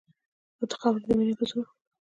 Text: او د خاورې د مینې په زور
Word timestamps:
او 0.59 0.65
د 0.69 0.71
خاورې 0.79 0.99
د 1.03 1.05
مینې 1.17 1.35
په 1.39 1.45
زور 1.49 1.65